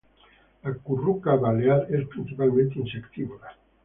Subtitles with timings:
[0.63, 3.55] La curruca balear es principalmente insectívora.